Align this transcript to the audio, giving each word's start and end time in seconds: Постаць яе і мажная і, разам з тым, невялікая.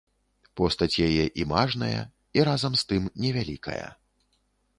Постаць 0.61 1.01
яе 1.07 1.25
і 1.43 1.45
мажная 1.53 1.99
і, 1.99 2.39
разам 2.49 2.73
з 2.83 2.89
тым, 2.93 3.03
невялікая. 3.27 3.83